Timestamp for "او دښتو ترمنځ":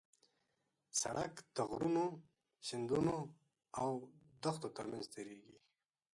3.81-5.05